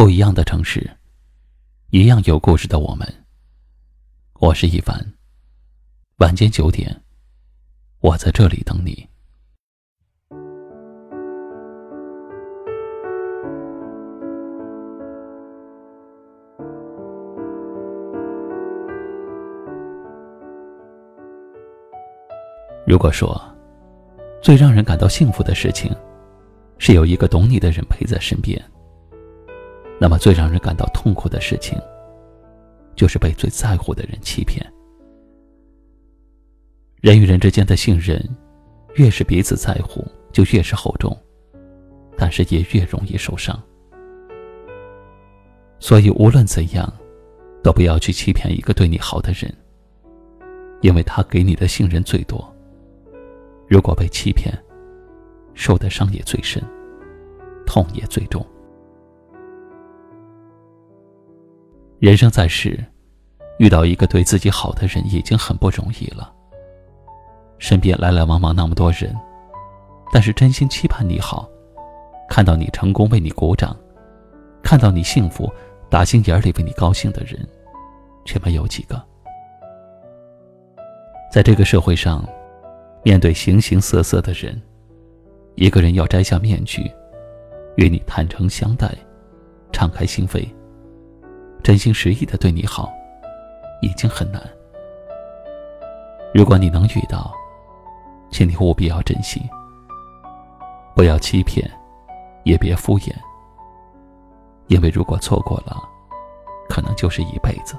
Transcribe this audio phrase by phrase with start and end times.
[0.00, 0.96] 不一样的城市，
[1.90, 3.06] 一样有故事的我们。
[4.38, 4.98] 我是一凡。
[6.20, 7.02] 晚间九点，
[8.00, 9.06] 我在这里等你。
[22.86, 23.38] 如果说，
[24.40, 25.94] 最让人感到幸福的事情，
[26.78, 28.58] 是有一个懂你的人陪在身边。
[30.02, 31.78] 那么，最让人感到痛苦的事情，
[32.96, 34.64] 就是被最在乎的人欺骗。
[37.02, 38.18] 人与人之间的信任，
[38.94, 40.02] 越是彼此在乎，
[40.32, 41.14] 就越是厚重，
[42.16, 43.62] 但是也越容易受伤。
[45.78, 46.90] 所以，无论怎样，
[47.62, 49.54] 都不要去欺骗一个对你好的人，
[50.80, 52.42] 因为他给你的信任最多。
[53.68, 54.50] 如果被欺骗，
[55.52, 56.62] 受的伤也最深，
[57.66, 58.42] 痛也最重。
[62.00, 62.82] 人生在世，
[63.58, 66.32] 遇到一个对自己好的人已经很不容易了。
[67.58, 69.14] 身边来来往往那么多人，
[70.10, 71.46] 但是真心期盼你好，
[72.26, 73.76] 看到你成功为你鼓掌，
[74.62, 75.52] 看到你幸福
[75.90, 77.46] 打心眼里为你高兴的人，
[78.24, 78.98] 却没有几个。
[81.30, 82.26] 在这个社会上，
[83.02, 84.58] 面对形形色色的人，
[85.54, 86.90] 一个人要摘下面具，
[87.76, 88.90] 与你坦诚相待，
[89.70, 90.48] 敞开心扉。
[91.60, 92.92] 真心实意的对你好，
[93.80, 94.42] 已经很难。
[96.32, 97.32] 如果你能遇到，
[98.30, 99.42] 请你务必要珍惜，
[100.94, 101.68] 不要欺骗，
[102.44, 103.12] 也别敷衍。
[104.68, 105.76] 因为如果错过了，
[106.68, 107.76] 可能就是一辈子。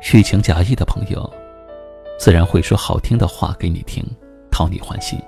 [0.00, 1.32] 虚情假意的朋友，
[2.18, 4.04] 自然会说好听的话给你听，
[4.50, 5.18] 讨你欢心，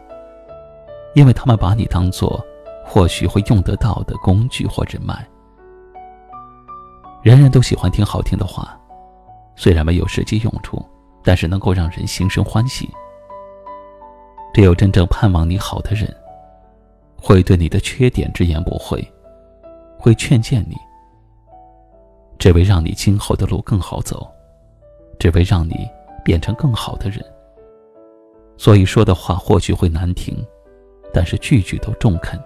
[1.15, 2.45] 因为他们把你当做。
[2.85, 5.27] 或许会用得到的工具或人脉，
[7.23, 8.79] 人人都喜欢听好听的话，
[9.57, 10.85] 虽然没有实际用处，
[11.23, 12.91] 但是能够让人心生欢喜。
[14.53, 16.15] 只有真正盼望你好的人，
[17.17, 19.03] 会对你的缺点直言不讳，
[19.99, 20.77] 会劝谏你，
[22.39, 24.31] 只为让你今后的路更好走，
[25.19, 25.89] 只为让你
[26.23, 27.25] 变成更好的人。
[28.59, 30.37] 所以说的话或许会难听，
[31.15, 32.39] 但是句句都中肯。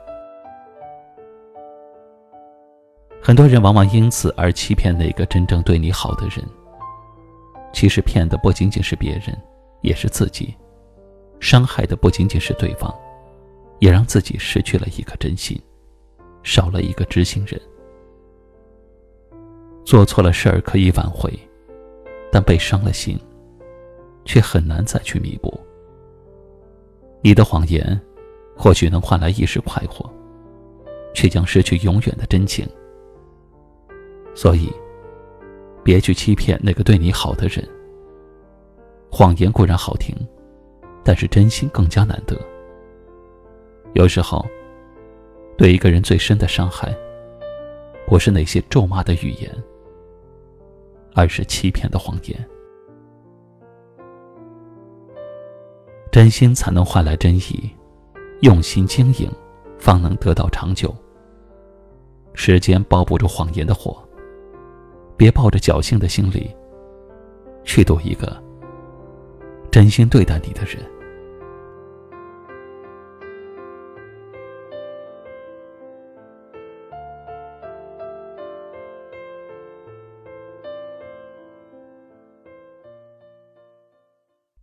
[3.23, 6.45] 很多人往往因此而欺骗那个真正对你好的人。
[7.73, 9.37] 其实骗的不仅仅是别人，
[9.83, 10.55] 也是自己；
[11.41, 12.95] 伤害的不仅仅是对方，
[13.81, 15.61] 也让自己失去了一颗真心，
[16.43, 17.61] 少了一个知心人。
[19.85, 21.31] 做错了事儿可以挽回，
[22.33, 23.19] 但被伤了心，
[24.25, 25.53] 却很难再去弥补。
[27.23, 28.01] 你的谎言，
[28.57, 30.09] 或许能换来一时快活，
[31.13, 32.67] 却将失去永远的真情。
[34.37, 34.71] 所以，
[35.83, 37.67] 别去欺骗那个对你好的人。
[39.11, 40.15] 谎言固然好听，
[41.03, 42.39] 但是真心更加难得。
[43.95, 44.45] 有时候，
[45.57, 46.95] 对一个人最深的伤害，
[48.07, 49.51] 不是那些咒骂的语言，
[51.15, 52.49] 而是欺骗的谎言。
[56.13, 57.71] 真心才能换来真意，
[58.43, 59.31] 用心经营，
[59.79, 60.95] 方能得到长久。
[62.35, 64.06] 时间包不住谎言的火。
[65.17, 66.55] 别抱着侥幸的心理，
[67.65, 68.43] 去赌一个
[69.71, 70.79] 真心对待你的人。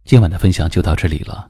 [0.05, 1.49] 今晚的分享就到这里了。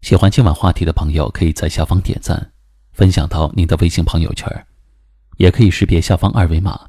[0.00, 2.50] 喜欢今晚话题的朋友，可以在下方点赞，
[2.92, 4.48] 分享到您的微信朋友圈，
[5.36, 6.88] 也可以识别下方二维码。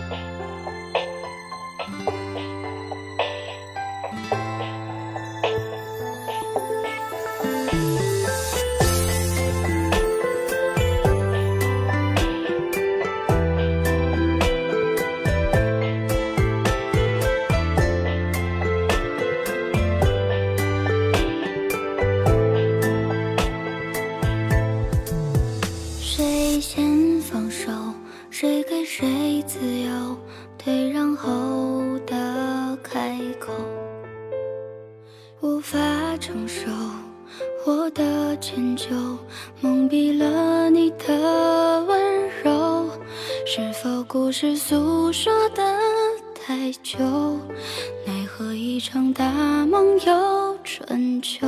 [38.53, 38.89] 迁就，
[39.61, 42.89] 蒙蔽了你的温柔。
[43.45, 45.63] 是否故事诉说的
[46.35, 46.99] 太久？
[48.05, 49.31] 奈何一场大
[49.65, 51.47] 梦又春秋，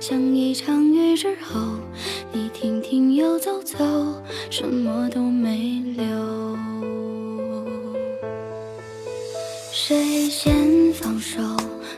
[0.00, 1.60] 像一场雨之后，
[2.32, 3.76] 你停停又走走，
[4.50, 6.58] 什么都没留。
[9.70, 11.40] 谁先放手？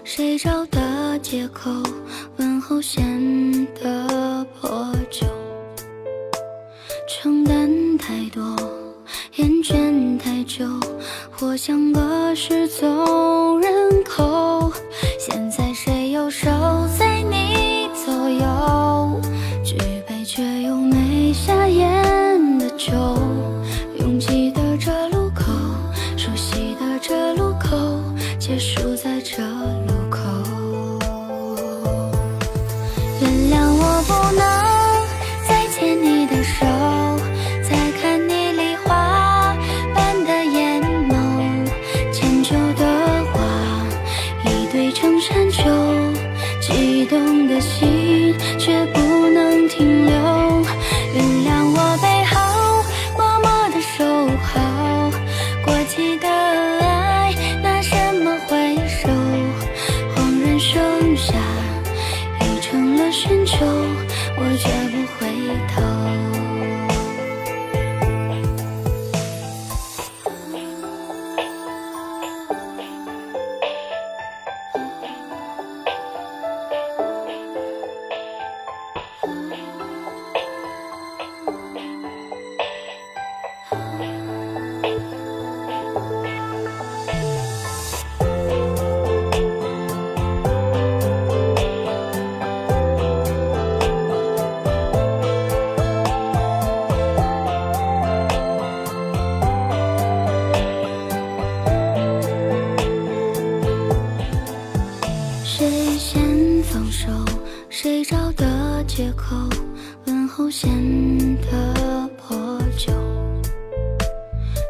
[0.04, 1.70] 谁找的借口？
[2.36, 4.06] 问候显得
[4.44, 5.26] 破旧，
[7.08, 8.42] 承担太多，
[9.36, 10.64] 厌倦太久，
[11.30, 14.72] 活像个失踪人口。
[15.18, 16.48] 现在谁又守
[16.98, 19.20] 在你左右？
[19.64, 22.92] 举杯却又没下咽的酒，
[34.08, 34.45] 谅我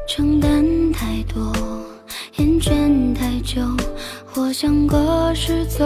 [0.06, 1.52] 承担太多，
[2.36, 3.60] 厌倦太久，
[4.24, 5.84] 或像个失踪